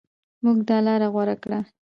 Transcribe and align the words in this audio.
موږ 0.43 0.57
دا 0.69 0.77
لاره 0.85 1.07
غوره 1.13 1.35
کړه. 1.43 1.59